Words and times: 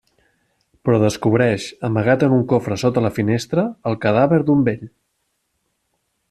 Però 0.87 1.01
descobreix, 1.01 1.67
amagat 1.89 2.25
en 2.29 2.33
un 2.37 2.41
cofre 2.53 2.79
sota 2.85 3.05
la 3.09 3.13
finestra, 3.19 3.67
el 3.91 3.99
cadàver 4.07 4.41
d'un 4.49 4.65
vell. 4.71 4.83